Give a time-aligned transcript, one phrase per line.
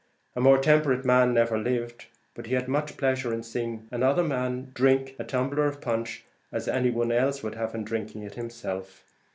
[0.35, 4.23] A more temperate man never lived; but he had as much pleasure in seeing another
[4.23, 9.05] man drink a tumbler of punch, as any one else would in drinking it himself.